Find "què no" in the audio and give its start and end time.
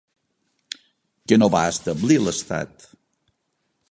1.31-1.51